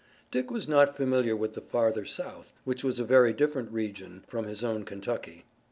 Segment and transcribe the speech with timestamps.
[0.31, 4.45] Dick was not familiar with the farther South, which was a very different region from
[4.45, 5.45] his own Kentucky.